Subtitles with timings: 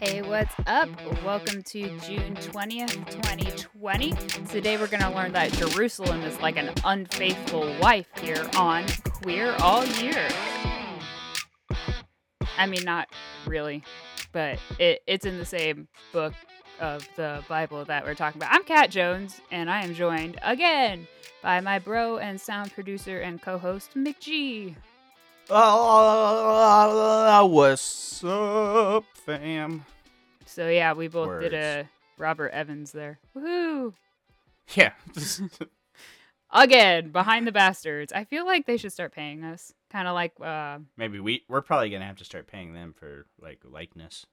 [0.00, 0.90] Hey, what's up?
[1.24, 4.12] Welcome to June 20th, 2020.
[4.46, 9.54] Today we're going to learn that Jerusalem is like an unfaithful wife here on Queer
[9.60, 10.28] All Year.
[12.58, 13.08] I mean, not
[13.46, 13.82] really,
[14.32, 16.34] but it, it's in the same book
[16.78, 18.52] of the Bible that we're talking about.
[18.52, 21.08] I'm Cat Jones, and I am joined again
[21.42, 24.74] by my bro and sound producer and co host, McG.
[25.48, 29.84] Uh, what's up, fam?
[30.44, 31.44] So, yeah, we both Words.
[31.44, 33.20] did a Robert Evans there.
[33.36, 33.94] Woohoo!
[34.74, 34.92] Yeah.
[36.50, 38.12] Again, behind the bastards.
[38.12, 39.72] I feel like they should start paying us.
[39.90, 43.26] Kind of like, uh, Maybe we we're probably gonna have to start paying them for
[43.40, 44.26] like likeness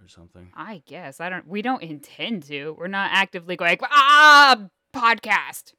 [0.00, 0.50] or something.
[0.54, 1.48] I guess I don't.
[1.48, 2.76] We don't intend to.
[2.78, 4.58] We're not actively going ah
[4.94, 5.72] podcast.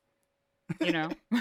[0.81, 1.09] You know,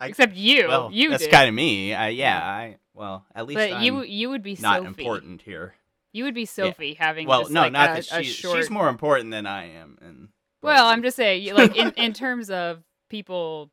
[0.00, 0.68] I- except you.
[0.68, 1.94] well, you that's kind of me.
[1.94, 4.88] I, yeah, I well at least but I'm you you would be not Sophie.
[4.88, 5.74] important here.
[6.12, 8.56] You would be Sophie having Well, no, like not a, that she, short.
[8.58, 9.98] she's more important than I am.
[10.00, 10.28] And
[10.62, 13.70] well, I'm just saying, like in, in terms of people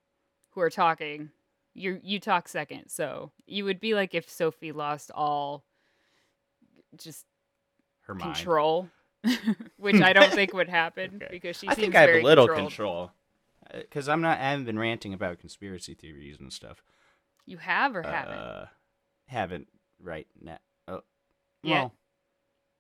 [0.52, 1.30] who are talking,
[1.73, 5.64] you you talk second, so you would be like if Sophie lost all
[6.97, 7.25] just
[8.08, 8.36] her mind.
[8.36, 8.90] control,
[9.78, 11.28] which I don't think would happen Okay.
[11.31, 13.12] because she I seems think I have very a little control
[13.73, 14.39] because I'm not.
[14.39, 16.83] I haven't been ranting about conspiracy theories and stuff.
[17.45, 18.38] You have or haven't?
[18.38, 18.66] Uh,
[19.28, 19.67] haven't
[20.02, 20.59] right now.
[20.88, 21.02] Oh,
[21.63, 21.73] Yet?
[21.73, 21.94] well,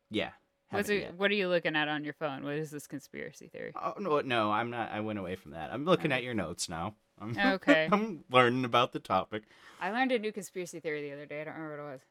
[0.09, 0.29] yeah.
[0.69, 1.15] What's it, yet.
[1.15, 2.43] what are you looking at on your phone?
[2.43, 3.73] What is this conspiracy theory?
[3.75, 4.91] Oh no, no, I'm not.
[4.91, 5.71] I went away from that.
[5.73, 6.15] I'm looking Oh.
[6.15, 6.95] at your notes now.
[7.19, 7.89] I'm, Okay.
[7.91, 9.43] I'm learning about the topic.
[9.81, 11.41] I learned a new conspiracy theory the other day.
[11.41, 12.01] I don't remember what it was.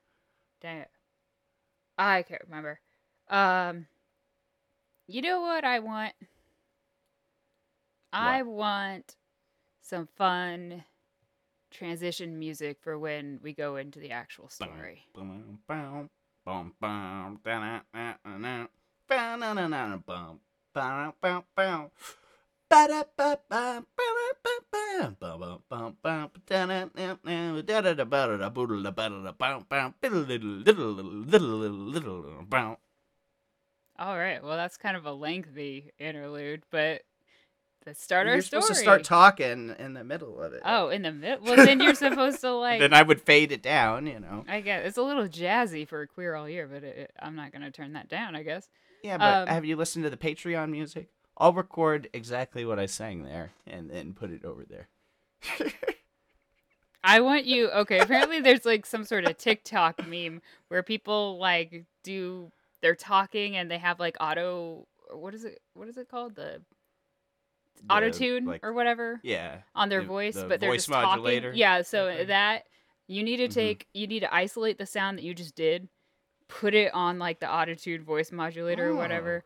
[0.61, 0.91] Dang it.
[1.97, 2.81] I can't remember.
[3.29, 3.87] Um,
[5.07, 6.13] you know what I want?
[8.13, 9.17] I want
[9.81, 10.85] some fun
[11.71, 15.05] transition music for when we go into the actual story.
[33.99, 34.43] All right.
[34.43, 37.03] Well, that's kind of a lengthy interlude, but
[37.87, 38.63] let's start our You're story.
[38.63, 40.63] supposed to start talking in the middle of it.
[40.65, 41.45] oh, in the middle.
[41.45, 42.81] Well, then you're supposed to like.
[42.81, 44.45] then I would fade it down, you know.
[44.49, 47.37] I guess it's a little jazzy for a queer all year, but it, it- I'm
[47.37, 48.35] not gonna turn that down.
[48.37, 48.69] I guess.
[49.03, 51.09] Yeah, but Um, have you listened to the Patreon music?
[51.39, 54.89] I'll record exactly what I sang there and then put it over there.
[57.03, 57.71] I want you.
[57.71, 62.53] Okay, apparently there's like some sort of TikTok meme where people like do
[62.83, 64.87] they're talking and they have like auto.
[65.13, 65.61] What is it?
[65.73, 66.35] What is it called?
[66.37, 66.80] The The,
[67.89, 69.59] auto tune like- or whatever Yeah.
[69.75, 71.59] on their the- voice, the but they're voice just modulator talking.
[71.61, 71.83] Yeah.
[71.83, 72.27] So thing.
[72.29, 72.65] that
[73.07, 73.53] you need to Mhm.
[73.55, 75.89] take you need to isolate the sound that you just did,
[76.49, 78.97] put it on like the auto tune voice modulator or Oh.
[78.97, 79.45] whatever.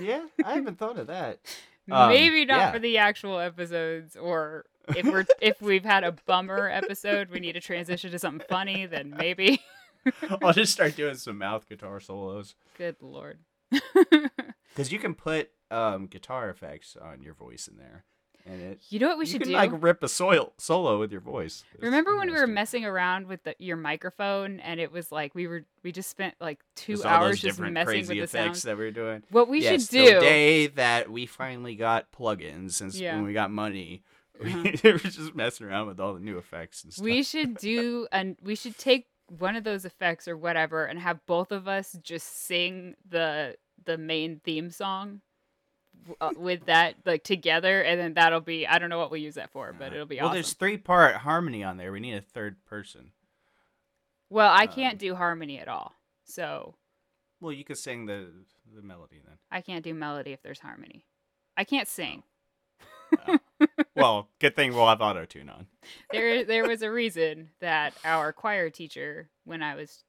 [0.00, 1.38] Yeah, I haven't thought of that.
[1.90, 2.72] Um, Maybe not yeah.
[2.72, 4.66] for the actual episodes, or
[4.96, 8.86] if we're if we've had a bummer episode, we need to transition to something funny.
[8.86, 9.60] Then maybe.
[10.42, 13.40] I'll just start doing some mouth guitar solos Good lord.
[13.72, 18.04] because you can put um, guitar effects on your voice in there,
[18.44, 19.56] and it you know what we you should can do?
[19.56, 21.64] like rip a soil solo with your voice.
[21.74, 25.34] It's Remember when we were messing around with the, your microphone, and it was like
[25.34, 28.62] we were we just spent like two Just hours just messing with the effects sounds.
[28.62, 29.22] that we were doing.
[29.30, 30.14] What we yes, should do.
[30.14, 33.14] the day that we finally got plugins, since Yeah.
[33.16, 34.02] when we got money,
[34.42, 34.62] Uh-huh.
[34.84, 37.04] we were just messing around with all the new effects and stuff.
[37.04, 39.06] We should do and we should take
[39.38, 43.96] one of those effects or whatever and have both of us just sing the the
[43.96, 45.20] main theme song
[46.20, 49.34] uh, with that like together and then that'll be I don't know what we'll use
[49.34, 50.34] that for, but it'll be well, awesome.
[50.34, 51.92] there's three part harmony on there.
[51.92, 53.12] We need a third person.
[54.30, 55.94] Well, I um, can't do harmony at all.
[56.24, 56.74] So,
[57.40, 58.30] Well, you could sing the
[58.74, 59.36] the melody then.
[59.50, 61.04] I can't do melody if there's harmony.
[61.56, 62.22] I can't sing.
[63.28, 63.38] Oh.
[63.94, 65.66] well, good thing we'll have auto tune on.
[66.10, 70.04] there there was a reason that our choir teacher when I was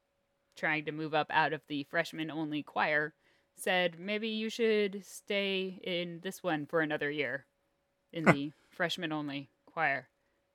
[0.55, 3.13] trying to move up out of the freshman only choir
[3.55, 7.45] said maybe you should stay in this one for another year
[8.11, 10.09] in the freshman only choir.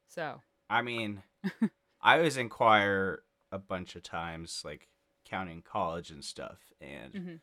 [0.08, 1.22] So, I mean,
[2.00, 4.88] I was in choir a bunch of times, like
[5.24, 7.40] counting college and stuff, and Mhm.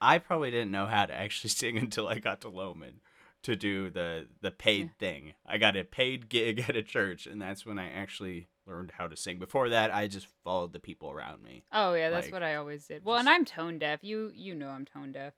[0.00, 3.00] I probably didn't know how to actually sing until I got to Loman
[3.42, 5.34] to do the the paid thing.
[5.46, 9.08] I got a paid gig at a church, and that's when I actually learned how
[9.08, 9.38] to sing.
[9.38, 11.64] Before that, I just followed the people around me.
[11.72, 13.04] oh yeah, that's Like, what I always did.
[13.04, 14.00] Well, and I'm tone deaf.
[14.02, 15.34] You you know I'm tone deaf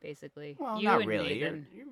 [0.00, 0.56] basically.
[0.58, 1.38] Well, you not and really.
[1.38, 1.86] You're, you're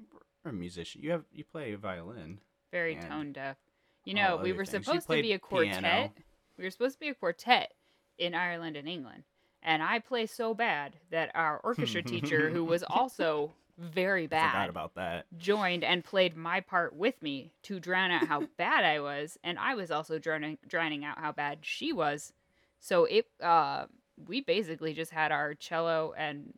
[0.45, 1.03] a musician.
[1.03, 2.41] You have you play violin.
[2.73, 3.57] very and tone deaf.
[4.05, 4.87] You know, we were things.
[4.87, 5.81] Supposed to be a quartet.
[5.83, 6.13] piano.
[6.57, 7.73] We were supposed to be a quartet
[8.17, 9.25] in Ireland and England.
[9.63, 14.51] and I play so bad that our orchestra teacher, who was also very bad.
[14.51, 15.27] Forgot about that.
[15.39, 19.59] joined and played my part with me to drown out how bad I was, and
[19.59, 22.33] I was also drowning drowning out how bad she was.
[22.81, 23.87] So it uh
[24.27, 26.53] we basically just had our cello and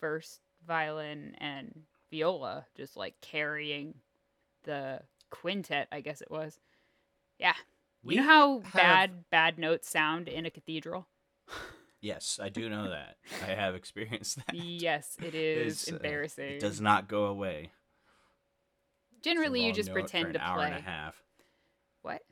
[0.00, 3.94] first violin and viola just like carrying
[4.64, 5.00] the
[5.30, 6.58] quintet, I guess it was.
[7.38, 7.54] Yeah.
[8.02, 11.06] You know how have- bad bad notes sound in a cathedral?
[12.06, 13.16] Yes, I do know that.
[13.42, 14.54] I have experienced that.
[14.54, 16.44] yes, it is It's, uh, embarrassing.
[16.52, 17.72] It does not go away.
[19.22, 20.66] Generally, you just pretend an to hour play.
[20.66, 21.16] and a half.
[22.02, 22.22] What?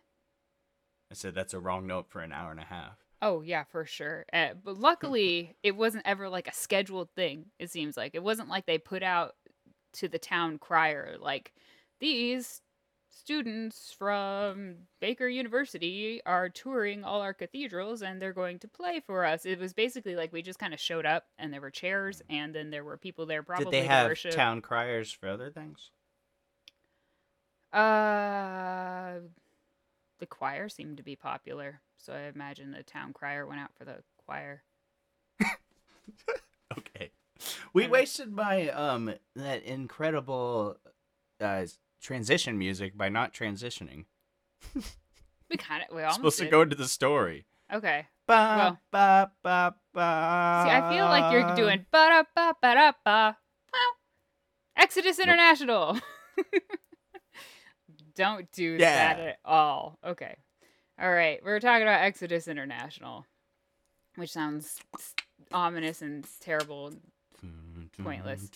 [1.11, 2.97] I said that's a wrong note for an hour and a half.
[3.21, 4.25] Oh yeah, for sure.
[4.33, 7.47] Uh, but luckily, it wasn't ever like a scheduled thing.
[7.59, 9.35] It seems like it wasn't like they put out
[9.95, 11.53] to the town crier like
[11.99, 12.61] these
[13.17, 19.25] students from Baker University are touring all our cathedrals and they're going to play for
[19.25, 19.47] us.
[19.47, 22.55] It was basically like we just kind of showed up and there were chairs and
[22.55, 24.33] then there were people there probably Did they have worship.
[24.33, 25.91] town criers for other things?
[27.73, 29.21] Uh,
[30.19, 33.85] the choir seemed to be popular, so I imagine the town crier went out for
[33.85, 34.63] the choir.
[36.77, 37.11] Okay.
[37.73, 40.77] We wasted my um that incredible
[41.41, 41.67] uh
[42.05, 44.05] transition music by not transitioning.
[45.51, 47.45] We kind of we almost supposed to go into the story.
[47.73, 48.07] Okay.
[48.27, 50.63] Ba, Well- ba, ba, ba.
[50.65, 53.37] See, I feel like you're doing ba da ba ba da ba.
[54.77, 55.99] Exodus International.
[58.17, 59.99] Don't do that at all.
[60.05, 60.35] Okay.
[61.01, 61.41] All right.
[61.45, 63.27] We're talking about Exodus International,
[64.17, 64.81] which sounds
[65.53, 66.93] ominous and terrible.
[67.95, 68.51] Pointless.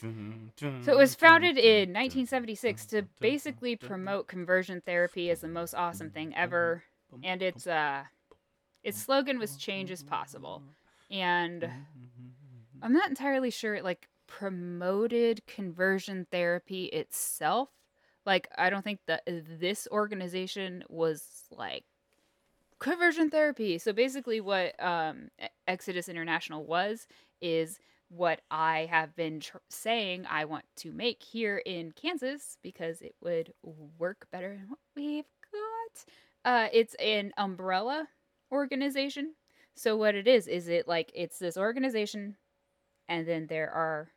[0.61, 6.11] So it was founded in 1976 to basically promote conversion therapy as the most awesome
[6.11, 6.83] thing ever,
[7.23, 8.05] and its uh,
[8.83, 10.63] its slogan was "Change is possible."
[11.11, 11.71] And
[12.83, 17.71] I'm not entirely sure it like promoted conversion therapy itself.
[18.27, 21.85] Like I don't think that this organization was like
[22.79, 23.79] conversion therapy.
[23.79, 25.29] So basically what um
[25.67, 27.07] Exodus International was
[27.41, 27.79] is
[28.09, 33.15] what I have been tr- saying I want to make here in Kansas because it
[33.23, 33.53] would
[33.99, 36.05] work better than what we've got.
[36.45, 38.09] Uh it's an umbrella
[38.53, 39.35] organization.
[39.75, 42.37] So what it is is it like it's this organization
[43.09, 44.11] and then there are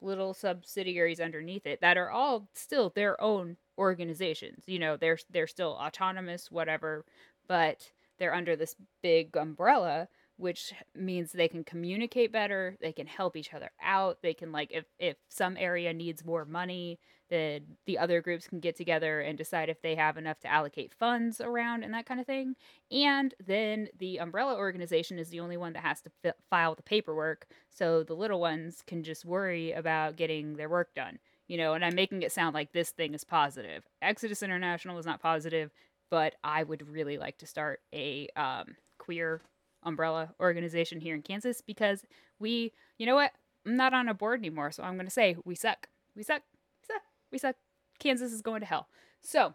[0.00, 4.64] little subsidiaries underneath it that are all still their own organizations.
[4.66, 7.04] You know, they're they're still autonomous whatever,
[7.48, 13.36] but they're under this big umbrella which means they can communicate better, they can help
[13.36, 16.98] each other out, they can like if if some area needs more money,
[17.30, 20.92] then the other groups can get together and decide if they have enough to allocate
[20.92, 22.54] funds around and that kind of thing.
[22.90, 26.82] And then the umbrella organization is the only one that has to fi- file the
[26.82, 31.18] paperwork, so the little ones can just worry about getting their work done.
[31.46, 33.84] You know, and I'm making it sound like this thing is positive.
[34.00, 35.70] Exodus International is not positive,
[36.10, 39.42] but I would really like to start a um, queer
[39.84, 42.04] umbrella organization here in Kansas because
[42.38, 43.32] we, you know what?
[43.66, 45.88] I'm not on a board anymore, so I'm going to say we suck.
[46.16, 46.42] We suck.
[46.82, 47.02] We suck.
[47.32, 47.56] We suck.
[47.98, 48.88] Kansas is going to hell.
[49.22, 49.54] So,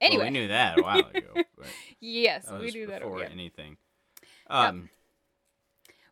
[0.00, 1.42] anyway, Well, we knew that a while ago.
[2.00, 3.02] Yes, we knew that.
[3.02, 3.28] before Yeah.
[3.32, 3.76] anything.
[4.48, 4.88] Um,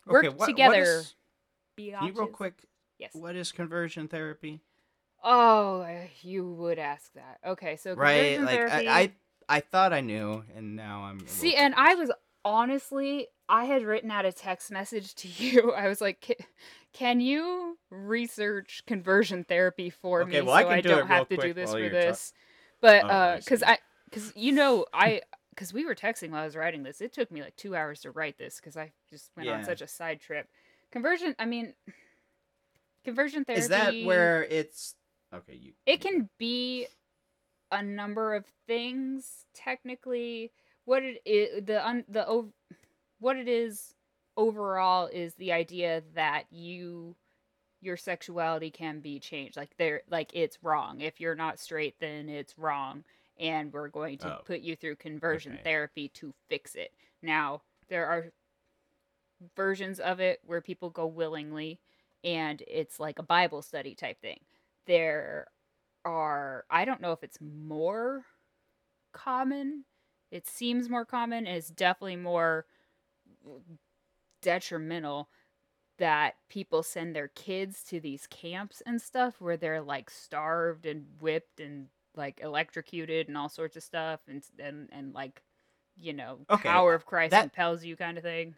[0.06, 0.82] Work okay, what- what together.
[0.82, 1.14] is-
[1.76, 2.54] you real quick?
[2.98, 3.10] Yes.
[3.14, 4.60] What is conversion therapy?
[5.22, 7.38] Oh, uh, you would ask that.
[7.46, 8.88] Okay, so Right, like therapy.
[8.88, 9.12] I, I,
[9.48, 11.24] I thought I knew, and now I'm.
[11.28, 12.10] See, and I was
[12.48, 15.72] honestly, I had written out a text message to you.
[15.76, 16.40] I was like,
[16.92, 21.28] "Can you research conversion therapy for Okay, me well, I can I do don't have
[21.28, 22.32] to do this for this?"
[22.80, 23.62] But Oh, uh, because.
[23.62, 23.78] I,
[24.10, 27.00] because you know, I, because we were texting while I was writing this.
[27.00, 29.82] It took me like two hours to write this because I just went on such
[29.82, 30.48] a side trip.
[30.90, 31.74] Conversion, I mean,
[33.04, 34.94] conversion therapy Is that where it's?
[35.34, 35.72] Okay, you.
[35.84, 36.86] it can be
[37.70, 40.52] a number of things technically
[40.88, 42.52] what it is the un, the ov-
[43.20, 43.94] what it is
[44.38, 47.14] overall is the idea that you
[47.82, 52.28] your sexuality can be changed like there like it's wrong if you're not straight then
[52.28, 53.04] it's wrong
[53.38, 54.42] and we're going to Oh.
[54.44, 55.62] put you through conversion Okay.
[55.62, 56.92] therapy to fix it
[57.22, 58.32] now there are
[59.56, 61.78] versions of it where people go willingly
[62.24, 64.40] and it's like a bible study type thing
[64.86, 65.46] there
[66.04, 68.24] are I don't know if it's more
[69.12, 69.84] common.
[70.30, 72.66] It seems more common and it's definitely more
[74.42, 75.28] detrimental
[75.98, 81.06] that people send their kids to these camps and stuff where they're like starved and
[81.20, 85.42] whipped and like electrocuted and all sorts of stuff and and and like
[85.96, 88.54] you know Okay, power of Christ that- compels you kind of thing.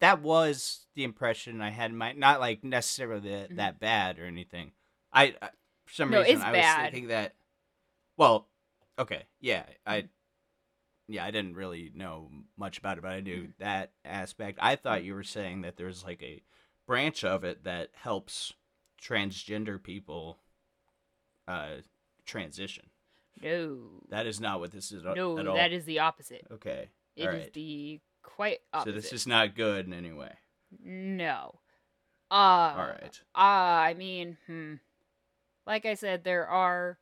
[0.00, 3.56] that was the impression I had in my not like necessarily that, Mhm.
[3.56, 4.72] that bad or anything.
[5.12, 5.50] I, I
[5.86, 6.78] for some No, reason I bad.
[6.80, 7.34] was thinking that.
[8.16, 8.48] Well,
[8.98, 9.90] okay, yeah, Mm-hmm.
[9.90, 10.08] I,
[11.08, 13.56] yeah, I didn't really know much about it, but I knew Mhm.
[13.58, 14.58] that aspect.
[14.62, 16.42] I thought you were saying that there's like a
[16.86, 18.52] branch of it that helps
[19.00, 20.38] transgender people
[21.46, 21.76] uh
[22.24, 22.88] transition.
[23.42, 24.02] No.
[24.08, 25.56] That is not what this is no, at all.
[25.56, 26.46] that is the opposite.
[26.50, 26.88] okay.
[27.16, 28.94] It is the quite So opposite.
[28.94, 30.32] this is not good in any way.
[30.82, 31.60] no.
[32.30, 33.20] Uh, All right.
[33.34, 34.74] Uh, I mean, hmm.
[35.66, 36.98] Like I said, there are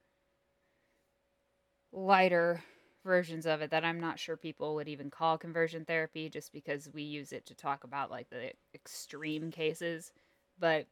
[1.92, 2.62] lighter
[3.04, 6.88] versions of it that I'm not sure people would even call conversion therapy just because
[6.92, 10.12] we use it to talk about like the extreme cases.
[10.58, 10.86] But,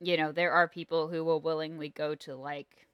[0.00, 2.86] you know, there are people who will willingly go to like,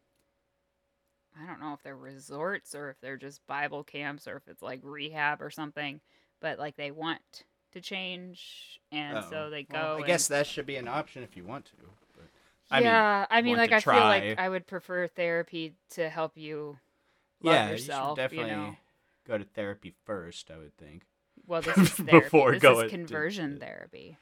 [1.41, 4.63] I don't know if they're resorts or if they're just Bible camps or if it's
[4.63, 6.01] like rehab or something,
[6.41, 9.75] but like they want to change and so Oh, they go.
[9.79, 11.73] well, I and- guess that should be an option if you want to.
[12.17, 12.27] But
[12.71, 14.39] I mean, yeah, I mean, like I feel like.
[14.39, 16.79] I would prefer therapy to help you
[17.43, 18.19] love yeah, yourself.
[18.19, 18.77] you should definitely know,
[19.27, 20.51] go to therapy first.
[20.51, 21.03] I would think.
[21.47, 22.19] well, this is therapy.
[22.21, 24.19] before this going is to- conversion therapy.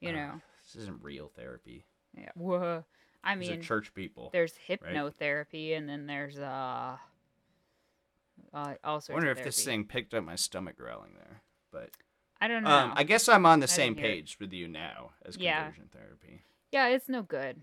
[0.00, 1.84] You Uh, know, this isn't real therapy.
[2.16, 2.30] yeah.
[2.34, 2.84] Whoa.
[3.22, 4.28] I These mean, church people.
[4.32, 6.96] there's hypnotherapy, and then there's uh,
[8.52, 9.10] uh all sorts.
[9.10, 11.40] I wonder if this thing picked up my stomach growling there.
[11.72, 11.90] But
[12.40, 12.70] I don't know.
[12.70, 15.62] um, I guess I'm on the I same page with you now as Yeah.
[15.64, 16.42] conversion therapy.
[16.70, 17.62] Yeah, it's no good.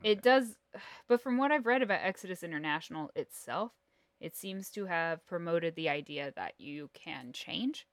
[0.00, 0.10] Okay.
[0.12, 0.56] It does,
[1.08, 3.72] but from what I've read about Exodus International itself,
[4.20, 7.86] it seems to have promoted the idea that you can change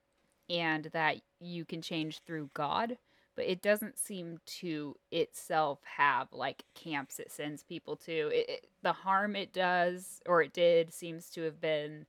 [0.50, 2.98] and that you can change through God,
[3.36, 8.30] but it doesn't seem to itself have like camps it sends people to.
[8.30, 12.06] It, it, the harm it does or it did seems to have been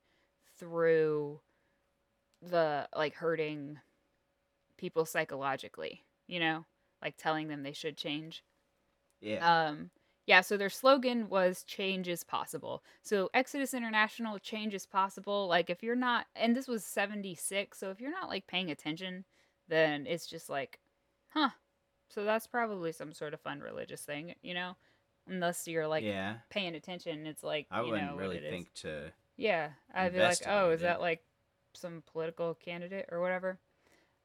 [0.58, 1.40] through
[2.42, 3.78] the like hurting
[4.76, 6.64] people psychologically, you know,
[7.02, 8.42] like telling them they should change.
[9.20, 9.66] Yeah.
[9.68, 9.90] Um,
[10.26, 12.82] yeah, so their slogan was change is possible.
[13.02, 15.46] So Exodus International, change is possible.
[15.46, 19.24] Like if you're not and this was 76, so if you're not like paying attention,
[19.68, 20.80] then it's just like,
[21.28, 21.50] huh.
[22.08, 24.76] So that's probably some sort of fun religious thing, you know?
[25.28, 26.36] Unless you're like yeah.
[26.50, 28.50] paying attention, it's like I you wouldn't really it is.
[28.50, 29.12] think to.
[29.36, 31.22] Yeah, I'd be like, oh, is that like
[31.72, 33.58] some political candidate or whatever?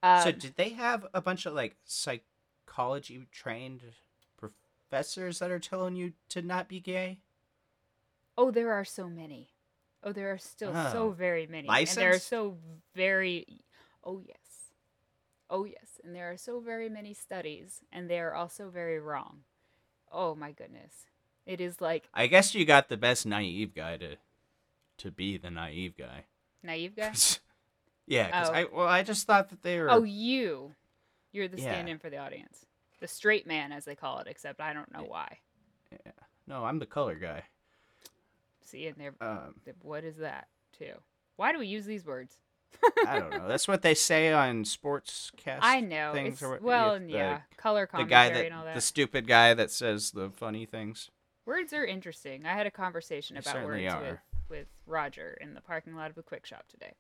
[0.03, 3.81] Um, so did they have a bunch of like psychology trained
[4.91, 7.19] professors that are telling you to not be gay?
[8.37, 9.47] Oh, there are so many.
[10.03, 11.11] Oh, there are still so Oh.
[11.11, 11.69] very many.
[11.69, 12.57] And there are so
[12.93, 13.45] very
[14.03, 14.73] Oh yes.
[15.49, 19.43] Oh yes, and there are so very many studies and they are also very wrong.
[20.11, 21.05] Oh my goodness.
[21.45, 24.17] It is like I guess you got the best naive guy to
[24.97, 26.25] to be the naive guy.
[26.63, 27.13] naive guy.
[28.07, 28.53] yeah, because Oh.
[28.53, 29.89] I well, I just thought that they were.
[29.89, 30.75] Oh, you.
[31.31, 31.71] You're the Yeah.
[31.71, 32.65] stand-in for the audience.
[33.01, 35.07] The straight man as they call it, except I don't know Yeah.
[35.09, 35.37] why.
[36.47, 37.43] no, I'm the color guy.
[38.63, 40.93] See, and they're Um, what is that too?
[41.35, 42.37] Why do we use these words?
[43.05, 43.47] I don't know.
[43.47, 45.59] That's what they say on sportscast.
[45.61, 46.13] I know.
[46.13, 48.75] things or what- well, the- yeah, color commentary The guy that, and all that.
[48.75, 51.11] the stupid guy that says the funny things.
[51.45, 52.45] Words are interesting.
[52.45, 56.17] I had a conversation They about words with, with Roger in the parking lot of
[56.17, 56.93] a quick shop today.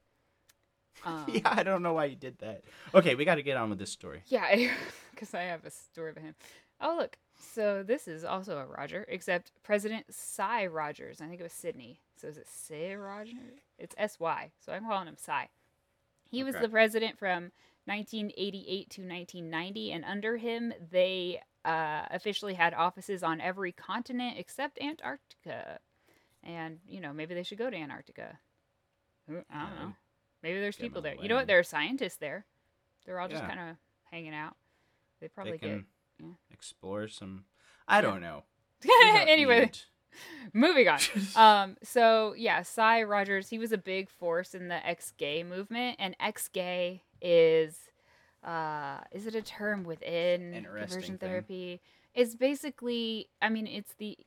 [1.05, 2.63] Um, yeah, I don't know why you did that.
[2.93, 4.21] Okay, we got to get on with this story.
[4.27, 4.69] Yeah,
[5.11, 6.35] because I have a story behind.
[6.79, 7.17] Oh, look.
[7.39, 11.19] So this is also a Roger, except President Sy Rogers.
[11.19, 12.01] I think it was Sydney.
[12.15, 13.33] So is it Sy Rogers?
[13.79, 14.51] It's S Y.
[14.63, 15.49] So I'm calling him Sy.
[16.29, 17.51] He was the president from
[17.85, 24.79] 1988 to 1990, and under him, they uh, officially had offices on every continent except
[24.81, 25.79] Antarctica.
[26.43, 28.39] And you know, maybe they should go to Antarctica.
[29.29, 29.43] I don't
[29.75, 29.93] know.
[30.43, 31.15] Maybe there's Get people there.
[31.21, 31.47] You know what?
[31.47, 32.45] There are scientists there.
[33.05, 33.47] They're all just Yeah.
[33.47, 33.75] kind of
[34.11, 34.55] hanging out.
[35.19, 35.85] They probably they can
[36.19, 36.33] yeah.
[36.51, 37.45] explore some.
[37.87, 38.43] I don't know.
[38.81, 39.27] Get.
[39.27, 39.79] anyway, need-
[40.53, 40.99] moving on.
[41.35, 46.15] um, so yeah, Sy Rogers, he was a big force in the ex-gay movement, and
[46.19, 47.77] ex-gay is,
[48.43, 51.17] uh, is it a term within conversion thing.
[51.17, 51.81] therapy?
[52.13, 54.17] It's basically, I mean, it's the,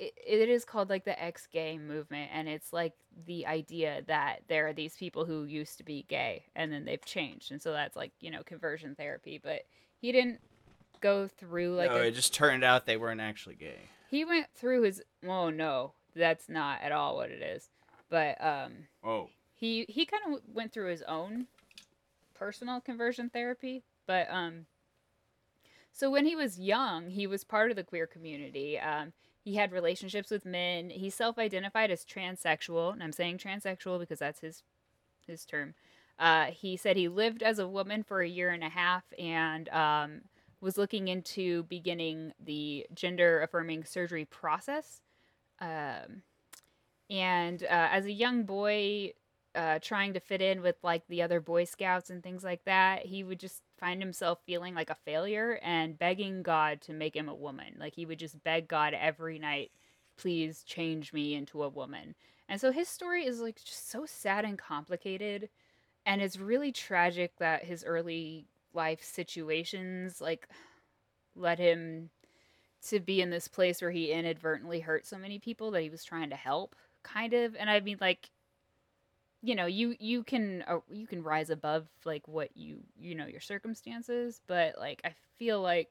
[0.00, 2.94] it, it is called like the ex-gay movement, and it's like
[3.26, 7.04] the idea that there are these people who used to be gay and then they've
[7.04, 9.38] changed, and so that's like you know conversion therapy.
[9.42, 9.62] But
[10.00, 10.40] he didn't
[11.00, 13.88] go through like no, a it just turned out they weren't actually gay.
[14.10, 17.70] he went through his oh no that's not at all what it is
[18.10, 21.46] but um Oh, he he kind of went through his own
[22.34, 24.66] personal conversion therapy but um
[25.92, 29.12] so when he was young he was part of the queer community um
[29.44, 34.40] he had relationships with men he self-identified as transsexual and i'm saying transsexual because that's
[34.40, 34.62] his
[35.26, 35.74] his term
[36.18, 39.68] Uh, he said he lived as a woman for a year and a half and
[39.70, 40.20] um,
[40.60, 45.00] was looking into beginning the gender affirming surgery process.
[45.60, 46.22] Um,
[47.08, 49.12] and uh, as a young boy,
[49.54, 53.06] uh, trying to fit in with like the other Boy Scouts and things like that,
[53.06, 57.28] he would just find himself feeling like a failure and begging God to make him
[57.28, 57.76] a woman.
[57.78, 59.70] Like he would just beg God every night,
[60.16, 62.14] please change me into a woman.
[62.48, 65.48] And so his story is like just so sad and complicated.
[66.06, 70.48] And it's really tragic that his early life situations like
[71.34, 72.10] led him
[72.88, 76.04] to be in this place where he inadvertently hurt so many people that he was
[76.04, 78.30] trying to help kind of and i mean like
[79.42, 83.26] you know you you can uh, you can rise above like what you you know
[83.26, 85.88] your circumstances but like i feel like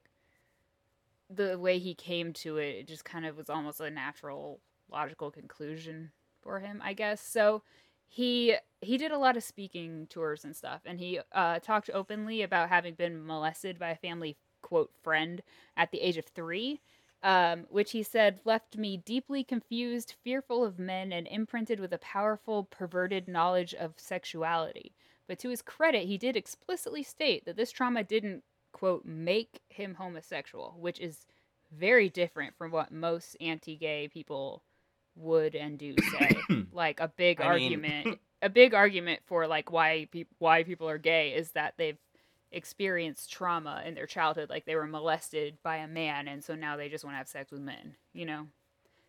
[1.30, 4.60] the way he came to it it just kind of was almost a natural
[4.92, 7.22] logical conclusion for him i guess.
[7.22, 7.64] So
[8.08, 12.42] he he did a lot of speaking tours and stuff and he uh, talked openly
[12.42, 15.42] about having been molested by a family quote friend
[15.78, 16.82] at the age of three
[17.24, 21.98] um, which he said left me deeply confused, fearful of men, and imprinted with a
[21.98, 24.94] powerful, perverted knowledge of sexuality.
[25.28, 29.96] But to his credit, he did explicitly state that this trauma didn't, quote, make him
[29.96, 31.28] homosexual, which is
[31.72, 34.64] very different from what most anti gay people
[35.16, 36.38] would and do say.
[36.72, 38.06] like a big I argument.
[38.06, 38.20] Mean...
[38.42, 41.98] a big argument for like why pe- why people are gay is that they've
[42.52, 46.76] experienced trauma in their childhood like they were molested by a man and so now
[46.76, 48.48] they just want to have sex with men you know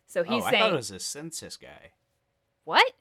[0.07, 1.93] so oh, he's oh, saying I thought it was the census guy
[2.65, 2.93] what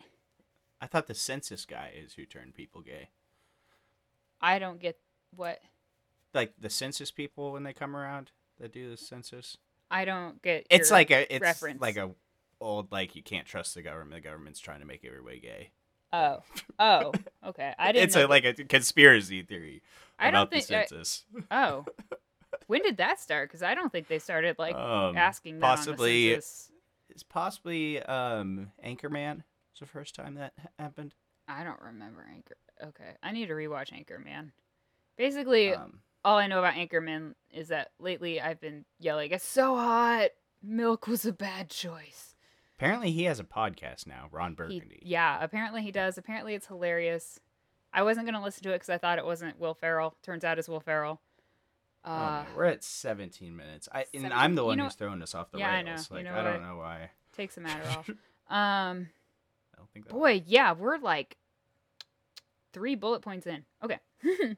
[0.80, 3.10] I thought the census guy is who turned people gay
[4.40, 4.98] I don't get
[5.36, 5.60] what
[6.34, 9.58] like the census people when they come around that do the census
[9.92, 11.82] I don't get it's like a it's reference.
[11.82, 12.12] like a
[12.62, 15.72] old like you can't trust the government the government's trying to make everybody gay
[16.12, 16.40] Oh,
[16.80, 17.12] oh,
[17.46, 17.74] okay.
[17.78, 18.06] I didn't.
[18.06, 19.82] it's a, like a conspiracy theory.
[20.20, 20.68] I don't think.
[20.68, 21.26] The census.
[21.50, 21.86] I, oh,
[22.68, 23.50] when did that start?
[23.50, 26.32] Because I don't think they started like um, asking that possibly.
[26.32, 29.38] It's possibly um, Anchorman.
[29.74, 31.14] Was the first time that happened.
[31.48, 32.56] I don't remember Anchor.
[32.82, 34.52] Okay, I need to rewatch Anchorman.
[35.18, 39.76] Basically, um, all I know about Anchorman is that lately I've been yelling, "It's so
[39.76, 40.30] hot!
[40.62, 42.36] Milk was a bad choice."
[42.78, 45.00] Apparently, he has a podcast now, Ron Burgundy.
[45.02, 46.18] He, yeah, apparently he does.
[46.18, 47.40] Apparently, it's hilarious.
[47.94, 50.16] I wasn't gonna listen to it because I thought it wasn't Will Ferrell.
[50.24, 51.22] Turns out it's Will Ferrell.
[52.06, 53.90] Oh, uh, oh, we're at 17 minutes.
[53.92, 55.80] I 17, and I'm the one you know, who's throwing us off the yeah, rails.
[55.80, 55.96] I know.
[56.12, 57.10] Like you know I don't know why.
[57.36, 58.10] Takes Take some Adderall.
[58.10, 59.08] um,
[59.74, 60.08] I don't think.
[60.08, 61.38] Boy, yeah, we're like
[62.74, 63.66] three bullet points in.
[63.84, 64.00] Okay.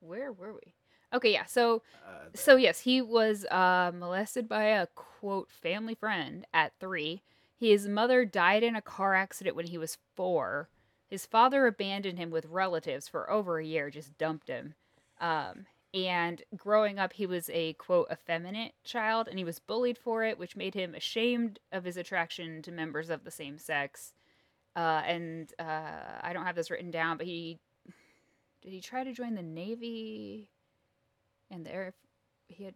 [0.00, 0.74] Where were we?
[1.12, 1.46] Okay, yeah.
[1.46, 7.22] So, uh, so yes, he was uh, molested by a quote family friend at three.
[7.56, 10.68] His mother died in a car accident when he was four.
[11.08, 14.74] His father abandoned him with relatives for over a year, just dumped him.
[15.20, 20.22] Um, and growing up, he was a quote effeminate child, and he was bullied for
[20.22, 24.12] it, which made him ashamed of his attraction to members of the same sex.
[24.76, 27.58] Uh, and uh, I don't have this written down, but he
[28.62, 30.50] did he try to join the navy?
[31.50, 31.94] and the air
[32.48, 32.74] he had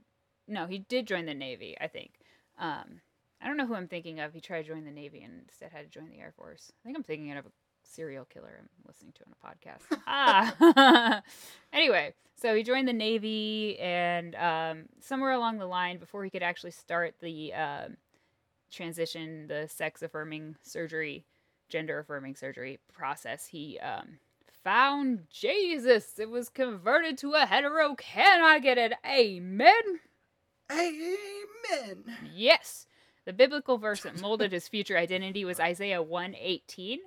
[0.48, 2.12] no he did join the navy i think
[2.58, 3.00] um
[3.40, 5.70] i don't know who i'm thinking of he tried to join the navy and instead
[5.72, 8.68] had to join the air force i think i'm thinking of a serial killer i'm
[8.86, 11.22] listening to on a podcast ah
[11.72, 16.42] anyway so he joined the navy and um, somewhere along the line before he could
[16.42, 17.86] actually start the uh,
[18.70, 21.24] transition the sex affirming surgery
[21.68, 24.18] gender affirming surgery process he um,
[24.62, 26.18] found Jesus.
[26.18, 27.94] It was converted to a hetero.
[27.94, 30.00] Can I get an amen?
[30.70, 32.04] Amen.
[32.34, 32.86] Yes.
[33.24, 37.00] The biblical verse that molded his future identity was Isaiah 118.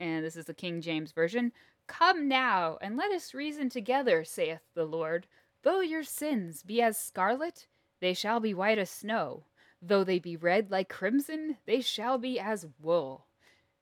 [0.00, 1.52] And this is the King James Version.
[1.86, 5.26] Come now, and let us reason together, saith the Lord.
[5.62, 7.66] Though your sins be as scarlet,
[8.00, 9.44] they shall be white as snow.
[9.80, 13.26] Though they be red like crimson, they shall be as wool.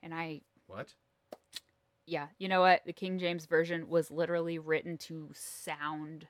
[0.02, 0.42] And I.
[0.66, 0.94] What?
[2.06, 2.82] yeah, you know what?
[2.84, 6.26] The King James version was literally written to sound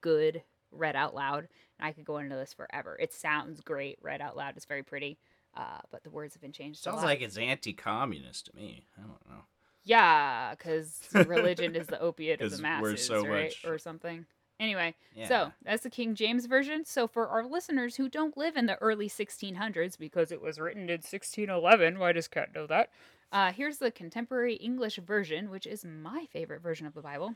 [0.00, 1.48] good read out loud.
[1.78, 2.96] And I could go into this forever.
[2.98, 4.54] It sounds great read out loud.
[4.56, 5.18] It's very pretty.
[5.58, 6.80] Uh, but the words have been changed.
[6.80, 8.86] Sounds like it's anti-communist to me.
[8.96, 9.42] I don't know.
[9.82, 13.64] Yeah, because religion is the opiate of the masses, so right, much...
[13.64, 14.24] or something.
[14.60, 15.28] Anyway, yeah.
[15.28, 16.84] so that's the King James version.
[16.84, 20.82] So for our listeners who don't live in the early 1600s, because it was written
[20.82, 22.90] in 1611, well, I just can't know that.
[23.32, 27.34] Uh, here's the contemporary English version, which is my favorite version of the Bible.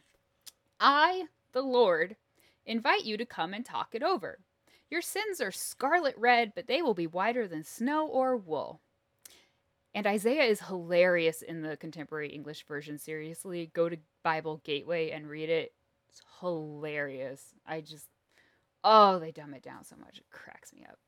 [0.78, 2.16] I, the Lord,
[2.66, 4.38] invite you to come and talk it over.
[4.92, 8.82] Your sins are scarlet red, but they will be whiter than snow or wool.
[9.94, 12.98] And Isaiah is hilarious in the contemporary English version.
[12.98, 15.72] Seriously, go to Bible Gateway and read it.
[16.10, 17.54] It's hilarious.
[17.66, 18.08] I just,
[18.84, 20.18] oh, they dumb it down so much.
[20.18, 20.98] It cracks me up.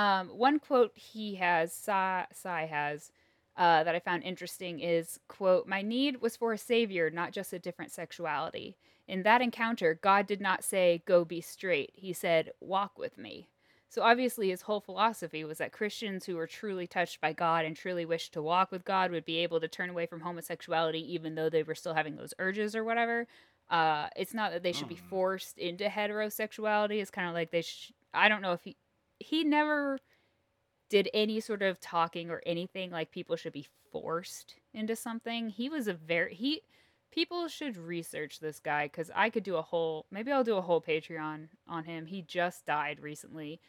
[0.00, 3.10] Um, one quote he has, Sy, Sy has,
[3.56, 7.52] uh, that I found interesting is, quote, My need was for a savior, not just
[7.52, 8.76] a different sexuality.
[9.08, 11.90] In that encounter, God did not say, Go be straight.
[11.94, 13.48] He said, Walk with me.
[13.90, 17.74] So obviously, his whole philosophy was that Christians who were truly touched by God and
[17.74, 21.34] truly wished to walk with God would be able to turn away from homosexuality, even
[21.34, 23.26] though they were still having those urges or whatever.
[23.70, 25.08] Uh, it's not that they should be Mm.
[25.08, 27.00] forced into heterosexuality.
[27.00, 27.62] It's kind of like they.
[27.62, 28.76] Sh- I don't know if he
[29.18, 29.98] he never
[30.90, 35.50] did any sort of talking or anything like people should be forced into something.
[35.50, 36.62] He was a very he
[37.10, 40.62] people should research this guy cuz I could do a whole maybe I'll do a
[40.62, 42.06] whole Patreon on him.
[42.06, 43.60] He just died recently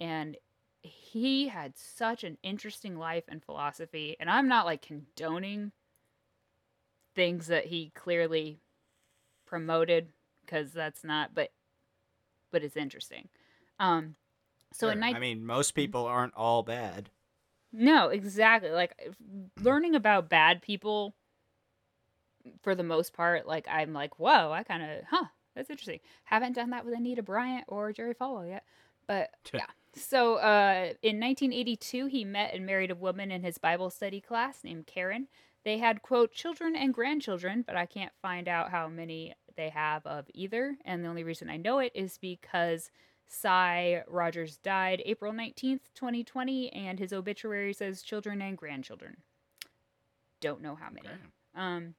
[0.00, 0.36] and
[0.82, 5.72] he had such an interesting life and philosophy and I'm not like condoning
[7.14, 8.60] things that he clearly
[9.46, 10.12] promoted
[10.46, 11.52] cuz that's not but
[12.50, 13.28] but it's interesting.
[13.78, 14.16] Um
[14.72, 15.00] so in Sure.
[15.00, 17.10] night I mean, most people aren't all bad.
[17.72, 18.70] no, exactly.
[18.70, 18.94] Like
[19.60, 21.14] learning about bad people
[22.62, 26.00] for the most part, like I'm like, whoa, I kind of, huh, that's interesting.
[26.24, 28.64] Haven't done that with Anita Bryant or Jerry Falwell yet,
[29.06, 29.66] but yeah.
[29.94, 34.64] So uh, in 1982, he met and married a woman in his Bible study class
[34.64, 35.28] named Karen.
[35.64, 40.04] They had quote children and grandchildren, but I can't find out how many they have
[40.06, 40.76] of either.
[40.84, 42.90] And the only reason I know it is because
[43.26, 49.18] Sy Rogers died April 19th, 2020, and his obituary says children and grandchildren.
[50.40, 51.06] Don't know how many.
[51.06, 51.16] Okay.
[51.54, 51.94] Um,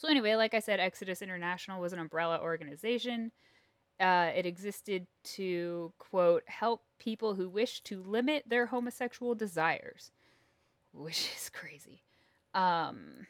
[0.00, 3.32] so anyway, like I said, Exodus International was an umbrella organization.
[4.00, 10.10] Uh, it existed to quote help people who wish to limit their homosexual desires,
[10.94, 12.00] which is crazy.
[12.54, 13.26] Um,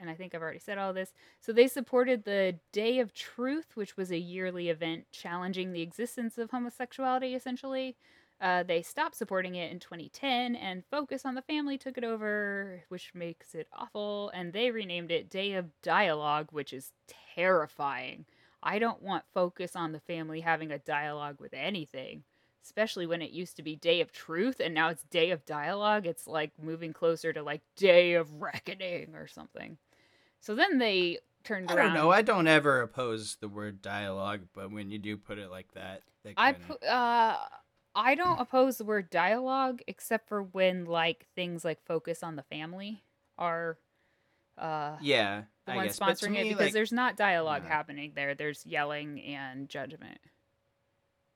[0.00, 1.12] and I think I've already said all this.
[1.40, 6.36] So they supported the Day of Truth, which was a yearly event challenging the existence
[6.36, 7.94] of homosexuality, essentially.
[8.40, 12.82] Uh, they stopped supporting it in 2010, and Focus on the Family took it over,
[12.88, 14.30] which makes it awful.
[14.34, 16.92] And they renamed it Day of Dialogue, which is
[17.34, 18.26] terrifying.
[18.62, 22.24] I don't want Focus on the Family having a dialogue with anything,
[22.64, 26.04] especially when it used to be Day of Truth and now it's Day of Dialogue.
[26.06, 29.78] It's like moving closer to like Day of Reckoning or something.
[30.40, 31.86] So then they turned I around.
[31.86, 32.10] don't know.
[32.10, 36.02] I don't ever oppose the word dialogue, but when you do put it like that,
[36.24, 37.36] they I kinda- pu- uh
[37.96, 42.42] I don't oppose the word dialogue except for when like things like focus on the
[42.42, 43.02] family
[43.38, 43.78] are
[44.58, 45.98] uh yeah, the I ones guess.
[45.98, 47.68] But to sponsoring it because like, there's not dialogue no.
[47.70, 48.34] happening there.
[48.34, 50.18] There's yelling and judgment.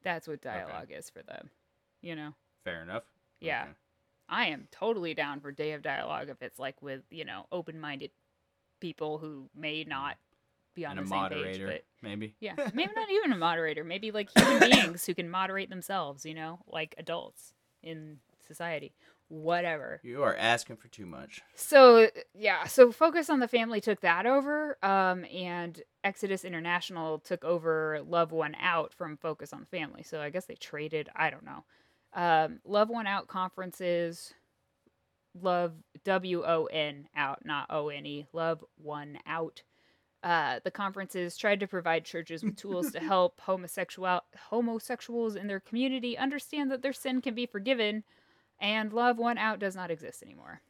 [0.03, 1.51] That's what dialogue is for them.
[2.03, 2.35] You know?
[2.65, 3.05] fair enough.
[3.41, 3.63] Yeah.
[3.63, 3.73] Okay.
[4.29, 8.11] I am totally down for day of dialogue if it's like with, you know, open-minded
[8.81, 10.17] people who may not
[10.81, 12.35] be on and a the same moderator, page, but maybe.
[12.41, 13.85] yeah, maybe not even a moderator.
[13.85, 18.93] Maybe like human beings who can moderate themselves, you know, like adults in society.
[19.29, 20.01] Whatever.
[20.03, 21.41] You are asking for too much.
[21.55, 27.45] So yeah, so Focus on the Family took that over, um, and Exodus International took
[27.45, 30.03] over Love Won Out from Focus on the Family.
[30.03, 31.09] So I guess they traded.
[31.15, 31.65] I don't know.
[32.13, 34.35] Um, Love Won Out conferences,
[35.41, 38.27] Love W O N out, not O N E.
[38.33, 39.63] Love Won Out.
[40.23, 45.61] Uh, the conferences tried to provide churches with tools to help homosexual homosexuals in their
[45.61, 48.05] community understand that their sin can be forgiven,
[48.61, 50.61] and Love Won Out does not exist anymore.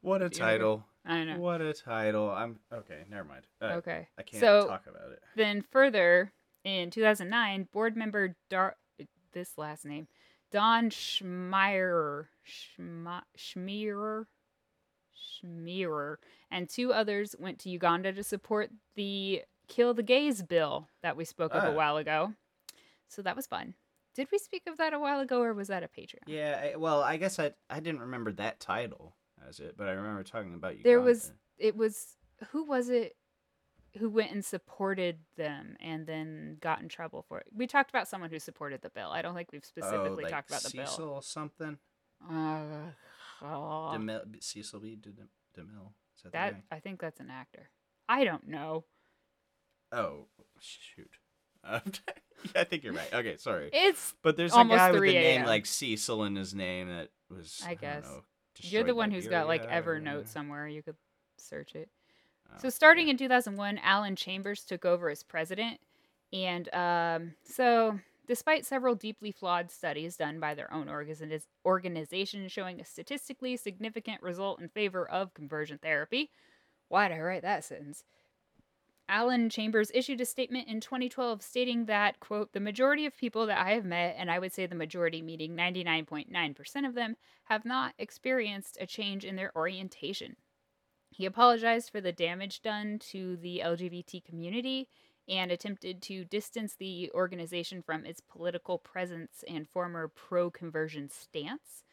[0.00, 0.86] What a title.
[1.04, 1.38] I know.
[1.38, 2.30] What a title.
[2.30, 3.02] I'm okay.
[3.10, 3.46] Never mind.
[3.60, 4.08] Uh, okay.
[4.18, 5.22] I can't so talk about it.
[5.36, 6.32] then further,
[6.64, 8.76] in 2009, board member Dar
[9.32, 10.08] this last name,
[10.50, 13.22] Don Schmeier, Schma-
[15.20, 16.16] Schmierer,
[16.50, 21.24] and two others went to Uganda to support the Kill the Gays bill that we
[21.24, 21.68] spoke of Ah.
[21.68, 22.34] a while ago.
[23.08, 23.74] So that was fun.
[24.14, 26.26] Did we speak of that a while ago, or was that a Patreon?
[26.26, 26.72] Yeah.
[26.72, 29.14] I, well, I guess I I didn't remember that title
[29.48, 30.82] as it, but I remember talking about you.
[30.82, 32.16] There was it was
[32.50, 33.16] who was it
[33.98, 37.46] who went and supported them and then got in trouble for it.
[37.52, 39.10] We talked about someone who supported the bill.
[39.10, 41.22] I don't think we've specifically oh, like talked about the Cecil bill.
[41.22, 41.78] something.
[42.28, 42.92] Uh,
[43.98, 44.96] DeMille, Cecil B.
[44.96, 45.10] De-
[45.60, 45.92] DeMille.
[46.16, 46.62] Is that, that?
[46.70, 47.70] I think that's an actor.
[48.08, 48.84] I don't know.
[49.92, 50.26] Oh
[50.60, 51.10] shoot.
[51.64, 51.80] Uh,
[52.54, 53.12] yeah, I think you're right.
[53.12, 53.70] Okay, sorry.
[53.72, 57.62] It's But there's a guy with 3 name like Cecil in his name that was.
[57.64, 58.04] I don't guess.
[58.04, 58.22] know,
[58.60, 60.68] you're the one who's got like Liberia or- somewhere.
[60.68, 60.96] You could
[61.38, 61.88] search it.
[62.52, 65.78] Oh, So starting in 2001, Alan Chambers took over as president,
[66.32, 67.98] and um, so
[68.30, 74.22] despite several deeply flawed studies done by their own organiz- organization showing a statistically significant
[74.22, 76.30] result in favor of conversion therapy.
[76.86, 78.04] why did I write that sentence?
[79.08, 83.58] Alan Chambers issued a statement in 2012 stating that, quote, the majority of people that
[83.58, 87.16] I have met, and I would say the majority meaning 99.9% of them,
[87.46, 90.36] have not experienced a change in their orientation.
[91.10, 94.88] He apologized for the damage done to the LGBT community
[95.30, 101.84] and attempted to distance the organization from its political presence and former pro conversion stance.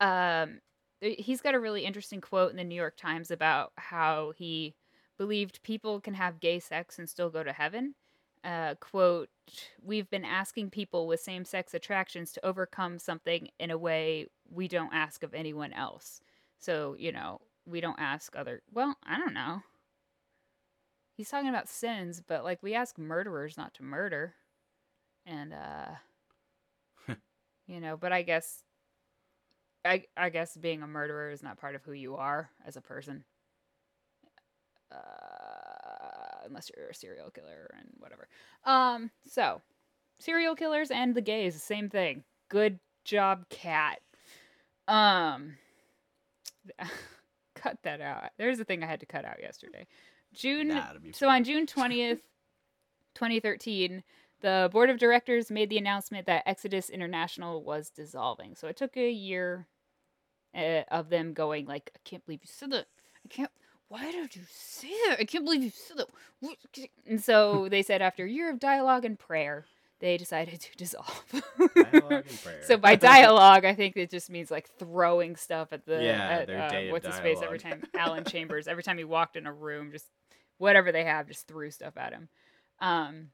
[0.00, 0.60] Um,
[1.00, 4.76] he's got a really interesting quote in the New York Times about how he
[5.18, 7.94] believed people can have gay sex and still go to heaven.
[8.44, 9.28] Uh, quote,
[9.82, 14.68] we've been asking people with same sex attractions to overcome something in a way we
[14.68, 16.20] don't ask of anyone else.
[16.58, 19.62] So, you know, we don't ask other, well, I don't know.
[21.16, 24.34] He's talking about sins, but like we ask murderers not to murder.
[25.24, 27.14] And, uh,
[27.66, 28.62] you know, but I guess,
[29.84, 32.80] I, I guess being a murderer is not part of who you are as a
[32.80, 33.24] person
[34.92, 38.28] uh, unless you're a serial killer and whatever.
[38.64, 39.60] Um, so
[40.18, 42.24] serial killers and the gays, the same thing.
[42.48, 44.00] Good job, cat.
[44.88, 45.56] Um,
[47.54, 48.30] cut that out.
[48.38, 49.86] There's a thing I had to cut out yesterday.
[50.36, 50.80] June.
[51.12, 52.20] So on June twentieth,
[53.14, 54.02] 2013,
[54.40, 58.54] the board of directors made the announcement that Exodus International was dissolving.
[58.54, 59.66] So it took a year
[60.54, 62.86] uh, of them going like, I can't believe you said that.
[63.24, 63.50] I can't
[63.88, 65.18] why did you say that?
[65.20, 66.88] I can't believe you said that.
[67.06, 69.66] And so they said after a year of dialogue and prayer,
[70.00, 71.24] they decided to dissolve.
[71.74, 72.24] dialogue
[72.62, 76.50] so by dialogue, I think it just means like throwing stuff at the yeah, at,
[76.50, 79.92] uh, what's his face every time Alan Chambers every time he walked in a room,
[79.92, 80.06] just
[80.58, 82.28] whatever they have, just threw stuff at him.
[82.80, 83.28] Um,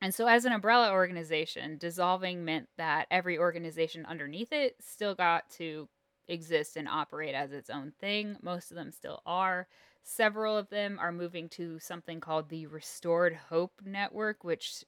[0.00, 5.48] and so, as an umbrella organization, dissolving meant that every organization underneath it still got
[5.52, 5.88] to
[6.28, 8.36] exist and operate as its own thing.
[8.42, 9.66] Most of them still are.
[10.02, 14.84] Several of them are moving to something called the Restored Hope Network, which,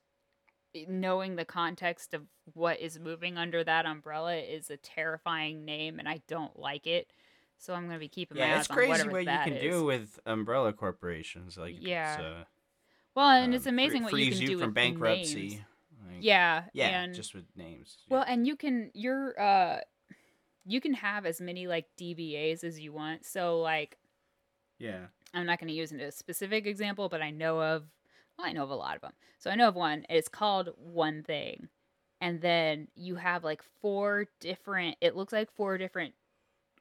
[0.75, 5.99] eh, knowing the context of what is moving under that umbrella, is a terrifying name,
[5.99, 7.11] and I don't like it.
[7.59, 9.53] So I'm going to be keeping yeah, my eyes on whatever it's crazy what you
[9.53, 9.63] can is.
[9.63, 11.57] do with umbrella corporations.
[11.57, 12.19] Like yeah.
[12.21, 12.45] Uh,
[13.15, 15.65] well, and um, it's amazing what you can you do from with bankruptcy.
[16.07, 17.99] Like, yeah, yeah, and, just with names.
[18.09, 19.81] Well, and you can you're uh
[20.67, 23.25] you can have as many like DBAs as you want.
[23.25, 23.97] So like
[24.79, 25.07] yeah.
[25.35, 27.85] I'm not going to use a specific example, but I know of
[28.39, 29.13] well, I know of a lot of them.
[29.39, 30.05] So I know of one.
[30.11, 31.69] It's called One Thing.
[32.21, 36.15] And then you have like four different it looks like four different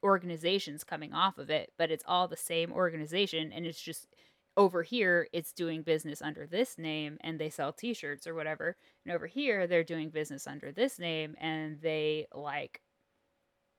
[0.02, 4.08] organizations coming off of it, but it's all the same organization and it's just
[4.56, 9.14] over here it's doing business under this name and they sell t-shirts or whatever and
[9.14, 12.80] over here they're doing business under this name and they like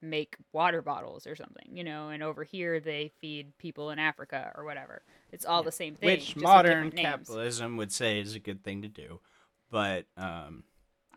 [0.01, 4.51] make water bottles or something you know and over here they feed people in africa
[4.55, 5.01] or whatever.
[5.31, 5.65] It's all yeah.
[5.65, 9.19] the same thing which modern capitalism would say is a good thing to do
[9.71, 10.63] but um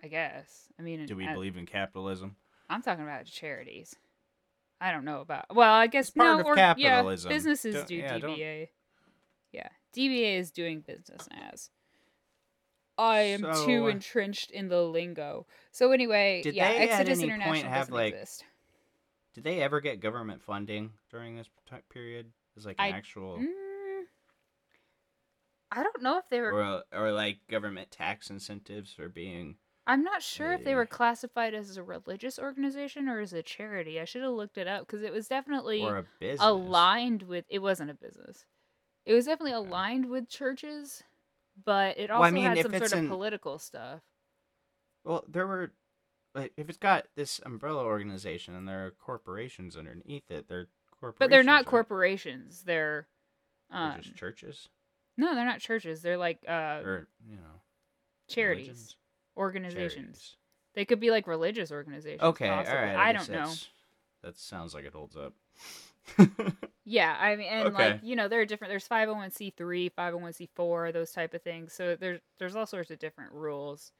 [0.03, 0.69] i guess.
[0.79, 2.37] I mean do we uh, believe in capitalism?
[2.71, 3.95] I'm talking about charities
[4.81, 7.75] i don't know about well i guess it's part no of or, capitalism yeah, businesses
[7.75, 8.69] don't, do yeah, dba
[9.53, 11.71] yeah, DBA is doing business as.
[12.99, 15.47] I am so, too entrenched in the lingo.
[15.73, 18.15] So anyway, did yeah, they Exodus at any International point have doesn't like?
[18.15, 18.45] exist.
[19.35, 21.49] Did they ever get government funding during this
[21.89, 22.27] period?
[22.57, 23.39] As like an I, actual.
[23.39, 24.03] Mm,
[25.73, 26.53] I don't know if they were.
[26.53, 29.57] Or, or like government tax incentives for being.
[29.91, 34.01] I'm not sure if they were classified as a religious organization or as a charity.
[34.01, 36.39] I should have looked it up because it was definitely or a business.
[36.41, 37.45] aligned with.
[37.49, 38.45] It wasn't a business.
[39.05, 41.03] It was definitely aligned with churches,
[41.65, 44.01] but it also well, I mean, had some sort of in, political stuff.
[45.05, 45.73] Well, there were,
[46.37, 50.69] like, if it's got this umbrella organization and there are corporations underneath it, they're
[51.01, 51.19] corporations.
[51.19, 51.67] But they're not right?
[51.67, 52.63] corporations.
[52.63, 53.09] They're,
[53.73, 54.69] um, they're just churches.
[55.17, 56.01] No, they're not churches.
[56.01, 57.61] They're like uh, or you know,
[58.29, 58.97] charities, religions?
[59.37, 59.95] Organizations.
[59.95, 60.37] Charities.
[60.75, 62.23] They could be like religious organizations.
[62.23, 62.79] Okay, possibly.
[62.79, 62.97] all right.
[62.97, 63.53] I, I don't know.
[64.23, 65.33] That sounds like it holds up.
[66.85, 67.93] yeah, I mean, and Okay.
[67.93, 68.71] like you know, there are different.
[68.71, 71.73] There's 501c3, 501c4, those type of things.
[71.73, 73.93] So there's there's all sorts of different rules.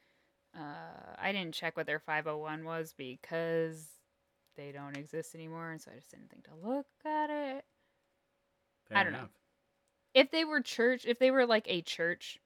[0.57, 3.87] Uh, I didn't check what their 501 was because
[4.57, 7.63] they don't exist anymore, and so I just didn't think to look at it.
[8.89, 9.29] Fair I don't know.
[10.13, 12.39] If they were church, if they were like a church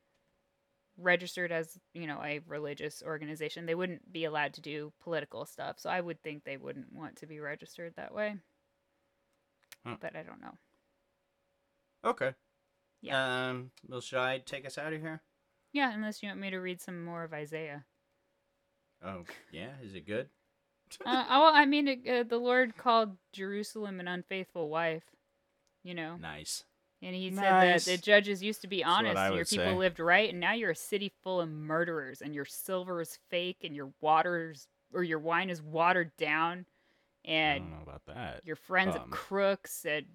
[0.97, 5.79] registered as you know a religious organization, they wouldn't be allowed to do political stuff.
[5.79, 8.36] So I would think they wouldn't want to be registered that way.
[9.86, 9.97] Huh.
[9.99, 10.58] But I don't know.
[12.03, 12.34] Okay.
[13.01, 13.49] Yeah.
[13.49, 13.71] Um.
[13.88, 15.21] Well, should I take us out of here?
[15.73, 17.86] Yeah, unless you want me to read some more of Isaiah.
[19.03, 20.29] Oh yeah, is it good?
[21.05, 25.03] uh, oh, I mean, uh, the Lord called Jerusalem an unfaithful wife.
[25.84, 26.63] You know, Nice.
[27.06, 27.39] And He Nice.
[27.86, 29.78] said that the judges used to be honest, and your people say.
[29.78, 33.60] lived right, and now you're a city full of murderers, and your silver is fake,
[33.63, 36.65] and your waters or your wine is watered down,
[37.26, 38.41] I and don't know about that.
[38.46, 40.06] your friends Um, of crooks and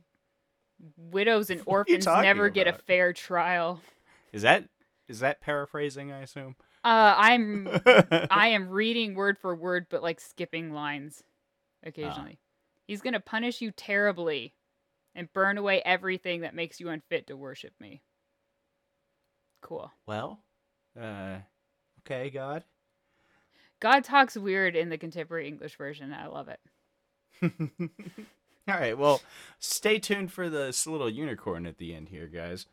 [0.97, 3.81] widows and What are you orphans talking never get a fair trial.
[4.33, 4.65] Is that
[5.09, 6.13] is that paraphrasing?
[6.13, 6.57] I assume.
[6.85, 7.69] Uh, I'm
[8.31, 11.23] I am reading word for word, but like skipping lines
[11.85, 12.39] occasionally.
[12.87, 14.55] He's gonna punish you terribly
[15.15, 18.03] and burn away everything that makes you unfit to worship me.
[19.61, 19.91] Cool.
[20.07, 20.41] well,
[21.01, 21.39] uh,
[22.01, 22.65] okay, God.
[23.81, 26.13] God talks weird in the contemporary English version.
[26.13, 26.61] I love it.
[28.69, 28.97] All right.
[28.97, 29.23] Well,
[29.59, 32.67] stay tuned for this little unicorn at the end here, guys.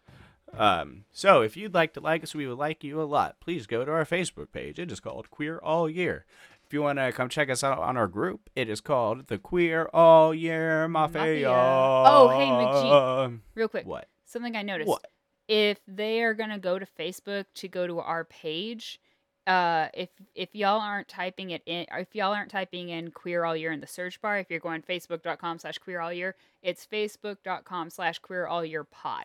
[0.54, 3.40] Um, so if you'd like to like us, we would like you a lot.
[3.40, 4.80] Please go to our Facebook page.
[4.80, 6.26] It is called Queer All Year.
[6.68, 9.38] If you want to come check us out on our group, it is called the
[9.38, 11.22] Queer All Year Mafia.
[11.22, 11.50] Mafia.
[11.50, 13.40] Oh, hey, McGee.
[13.56, 14.10] Real quick, What?
[14.26, 14.90] something I noticed.
[14.90, 15.06] What?
[15.48, 19.00] if they are gonna go to Facebook to go to our page,
[19.48, 23.56] uh, if if y'all aren't typing it in, if y'all aren't typing in queer all
[23.56, 27.90] year in the search bar, if you're going facebook.com slash queer all year, it's facebook.com
[27.90, 29.24] slash queer all year pod.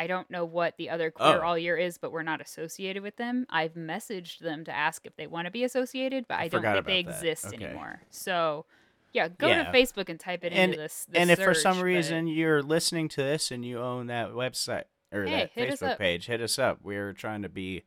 [0.00, 1.46] I don't know what the other queer Oh.
[1.46, 3.44] all year is, but we're not associated with them.
[3.50, 6.86] I've messaged them to ask if they want to be associated, but I, don't think
[6.86, 7.10] they that.
[7.10, 7.64] exist Okay.
[7.66, 8.00] anymore.
[8.08, 8.64] So,
[9.12, 9.64] yeah, go Yeah.
[9.64, 11.04] to Facebook and type it And- into this.
[11.04, 14.30] the and if for some but- reason you're listening to this and you own that
[14.30, 16.78] website or Hey, that Facebook page, hit us up.
[16.82, 17.82] We're trying to be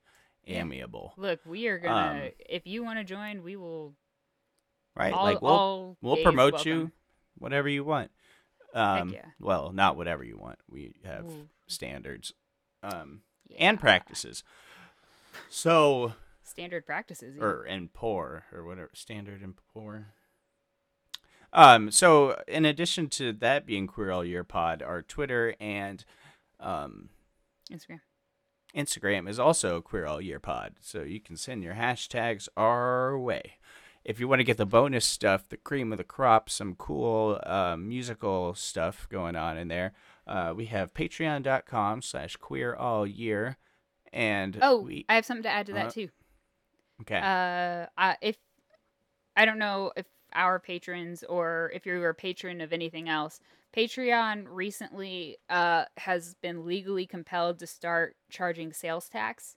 [0.45, 2.25] amiable, look, we are gonna.
[2.25, 3.95] Um, if you want to join, we will
[4.95, 5.13] right?
[5.13, 6.71] all, like we'll we'll promote welcome.
[6.71, 6.91] you,
[7.39, 8.11] whatever you want.
[8.73, 9.25] Um, yeah.
[9.39, 10.59] well, not whatever you want.
[10.69, 12.33] We have Ooh, standards,
[12.81, 13.57] um, yeah.
[13.59, 14.43] and practices.
[15.49, 17.35] So, standard practices.
[17.37, 17.43] yeah.
[17.43, 20.07] or and poor or whatever standard and poor.
[21.51, 21.91] Um.
[21.91, 26.03] So, in addition to that being Queer All Year Pod, our Twitter and
[26.59, 27.09] um
[27.71, 28.01] Instagram.
[28.75, 33.57] Instagram is also Queer All Year Pod, so you can send your hashtags our way.
[34.05, 37.39] If you want to get the bonus stuff, the cream of the crop, some cool
[37.43, 39.93] uh, musical stuff going on in there,
[40.27, 43.57] uh, we have patreon.com slash queer all year.
[44.11, 46.09] And Oh, we, I have something to add to that uh, too.
[47.01, 47.87] okay.
[47.97, 48.37] Uh, if
[49.35, 53.39] I don't know if our patrons or if you're a patron of anything else,
[53.75, 59.55] Patreon recently uh, has been legally compelled to start charging sales tax.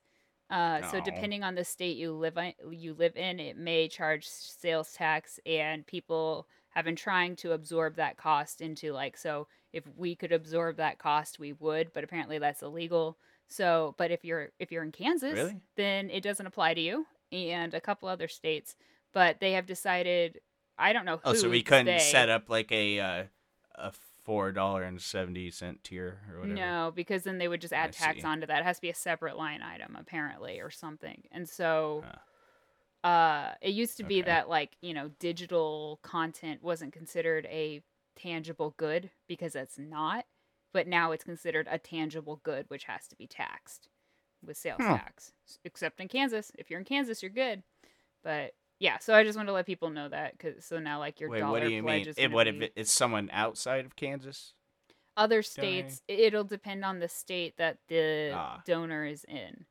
[0.48, 4.26] Uh, so depending on the state you live in, you live in, it may charge
[4.26, 9.48] sales tax, and people have been trying to absorb that cost into like so.
[9.72, 13.18] If we could absorb that cost, we would, but apparently that's illegal.
[13.48, 15.56] So, but if you're if you're in Kansas, Really?
[15.76, 18.76] then it doesn't apply to you, and a couple other states.
[19.12, 20.40] But they have decided.
[20.78, 21.16] I don't know.
[21.24, 22.10] Who, oh, so we couldn't say.
[22.12, 23.24] set up like a uh,
[23.76, 23.92] a
[24.26, 26.54] four dollar and seventy cent tier or whatever.
[26.56, 28.22] No, because then they would just add I tax see.
[28.24, 28.58] onto that.
[28.60, 31.22] It has to be a separate line item, apparently, or something.
[31.32, 32.04] And so,
[33.04, 33.08] Huh.
[33.08, 34.30] uh, it used to be Okay.
[34.30, 37.82] that like you know, digital content wasn't considered a
[38.16, 40.26] tangible good because it's not.
[40.72, 43.88] But now it's considered a tangible good, which has to be taxed
[44.44, 44.98] with sales Huh.
[44.98, 45.32] tax.
[45.64, 47.62] Except in Kansas, if you're in Kansas, you're good.
[48.22, 51.20] But yeah, so I just wanted to let people know that because so now like
[51.20, 52.08] your Wait, dollar what do you pledge mean?
[52.08, 54.52] is It, gonna what if be- it- it's someone outside of Kansas?
[55.18, 58.60] other states it'll depend on the state that the Ah.
[58.66, 59.64] donor is in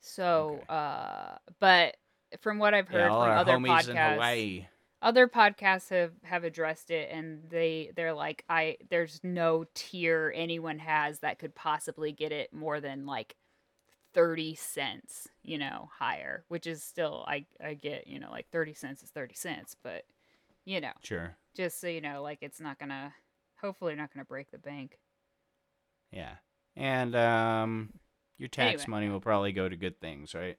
[0.00, 0.64] so Okay.
[0.68, 1.96] uh but
[2.40, 4.66] from what i've heard Yeah, all from our other homies in podcasts Hawaii.
[5.02, 10.78] other podcasts have have addressed it and they they're like i there's no tier anyone
[10.78, 13.34] has that could possibly get it more than like
[14.14, 18.74] 30 cents you know higher which is still i i get you know like 30
[18.74, 20.04] cents is 30 cents but
[20.64, 21.36] you know Sure.
[21.56, 23.12] just so you know like it's not gonna
[23.60, 24.98] hopefully not gonna break the bank
[26.10, 26.34] Yeah.
[26.76, 27.92] And um
[28.38, 28.86] your tax Anyway.
[28.88, 30.58] money will probably go to good things, right?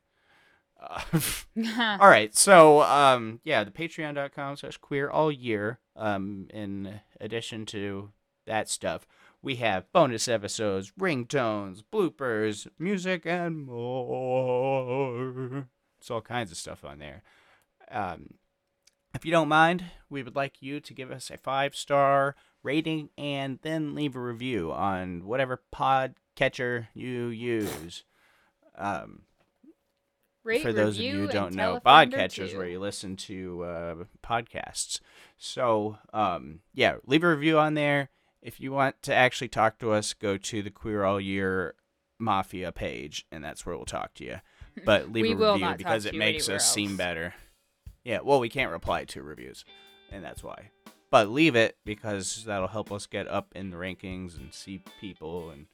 [0.82, 1.02] Uh,
[2.00, 2.36] all right.
[2.36, 5.80] So um yeah, the patreon.com slash queer all year.
[5.96, 8.12] Um in addition to
[8.46, 9.08] that stuff,
[9.44, 15.68] we have bonus episodes, ringtones, bloopers, music, and more.
[16.00, 17.22] It's all kinds of stuff on there.
[17.92, 18.36] Um
[19.14, 23.10] if you don't mind, we would like you to give us a five star rating
[23.18, 28.04] and then leave a review on whatever pod catcher you use.
[28.76, 29.24] Um,
[30.44, 31.80] Rate, for those of you who don't know,
[32.12, 35.00] podcatchers where you listen to uh, podcasts.
[35.38, 38.10] So, um, yeah, leave a review on there.
[38.44, 41.76] If you want to actually talk to us, go to the Queer All Year
[42.20, 44.38] Mafia page, and that's where we'll talk to you.
[44.86, 47.36] But leave a review because it makes us seem better.
[48.04, 49.66] Yeah, well, we can't reply to reviews,
[50.12, 50.72] and that's why.
[51.12, 55.52] But leave it because that'll help us get up in the rankings and see people
[55.52, 55.68] and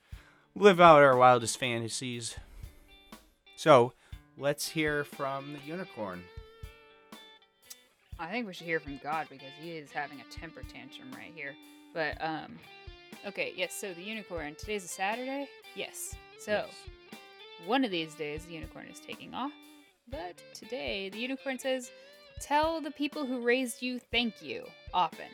[0.53, 2.35] live out our wildest fantasies.
[3.55, 3.93] So,
[4.37, 6.23] let's hear from the unicorn.
[8.19, 11.31] I think we should hear from God because he is having a temper tantrum right
[11.33, 11.55] here.
[11.93, 12.57] But um
[13.27, 15.47] okay, yes, so the unicorn, today's a Saturday?
[15.75, 16.15] Yes.
[16.39, 17.19] So Yes.
[17.65, 19.51] one of these days the unicorn is taking off.
[20.09, 21.91] But today the unicorn says,
[22.41, 24.63] Tell the people who raised you thank you
[24.93, 25.27] often.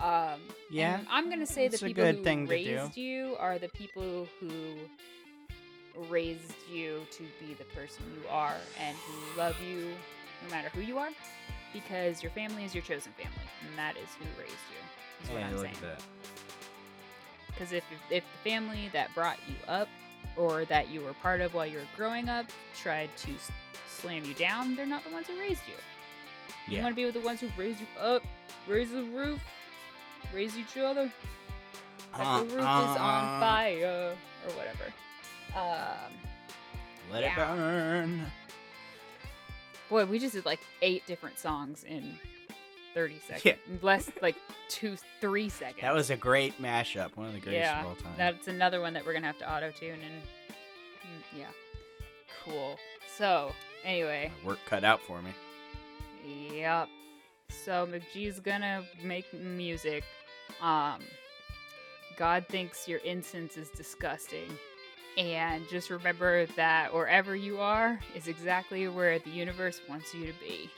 [0.00, 4.50] Um Yeah, I'm gonna say the people good who raised you are the people who
[6.08, 9.88] raised you to be the person you are and who love you
[10.44, 11.08] no matter who you are
[11.72, 14.76] because your family is your chosen family and that is who raised you
[15.24, 15.74] is what Yeah, i'm saying
[17.48, 19.88] because if, if the family that brought you up
[20.36, 22.46] or that you were part of while you were growing up
[22.78, 23.30] tried to
[23.88, 27.14] slam you down they're not the ones who raised you you want to be with
[27.14, 28.22] the ones who raised you up
[28.68, 29.40] raise the roof
[30.34, 31.10] raise each other
[32.18, 33.40] like the roof is on Uh-uh.
[33.40, 34.14] fire
[34.46, 34.84] or whatever
[35.56, 36.12] um
[37.10, 37.32] Let Yeah.
[37.52, 38.26] it burn.
[39.88, 42.18] Boy, we just did like eight different songs in
[42.96, 43.44] 30 seconds.
[43.44, 43.76] Yeah.
[43.82, 44.36] Less like
[44.68, 45.82] two, three seconds.
[45.82, 47.14] That was a great mashup.
[47.14, 47.80] One of the greatest yeah.
[47.82, 48.14] of all time.
[48.16, 51.44] That's another one that we're gonna have to auto tune and mm, yeah,
[52.42, 52.78] cool.
[53.18, 53.52] So
[53.84, 55.30] anyway, work cut out for me.
[56.56, 56.88] yep.
[57.50, 60.02] So McGee's gonna make music.
[60.62, 61.00] Um,
[62.16, 64.48] God thinks your incense is disgusting.
[65.18, 70.32] And just remember that wherever you are is exactly where the universe wants you to
[70.40, 70.70] be.